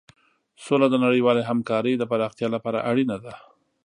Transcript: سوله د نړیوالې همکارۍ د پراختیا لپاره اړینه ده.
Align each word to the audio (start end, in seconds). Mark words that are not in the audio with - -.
سوله 0.65 0.87
د 0.91 0.95
نړیوالې 1.05 1.43
همکارۍ 1.49 1.93
د 1.97 2.03
پراختیا 2.11 2.47
لپاره 2.55 2.79
اړینه 2.89 3.17
ده. 3.23 3.33